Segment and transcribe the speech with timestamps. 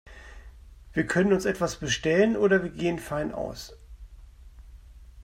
[0.93, 3.77] Wir können uns etwas bestellen oder wir gehen fein aus.